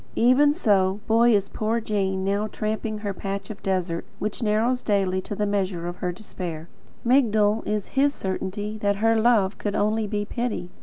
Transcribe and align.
Even 0.15 0.51
so, 0.51 0.99
Boy, 1.05 1.35
is 1.35 1.47
poor 1.47 1.79
Jane 1.79 2.25
now 2.25 2.47
tramping 2.47 2.97
her 3.05 3.13
patch 3.13 3.51
of 3.51 3.61
desert, 3.61 4.03
which 4.17 4.41
narrows 4.41 4.81
daily 4.81 5.21
to 5.21 5.35
the 5.35 5.45
measure 5.45 5.85
of 5.87 5.97
her 5.97 6.11
despair. 6.11 6.67
Migdol 7.05 7.61
is 7.67 7.89
HIS 7.89 8.11
certainty 8.11 8.79
that 8.79 8.95
HER 8.95 9.15
love 9.15 9.59
could 9.59 9.75
only 9.75 10.07
be 10.07 10.25
pity. 10.25 10.71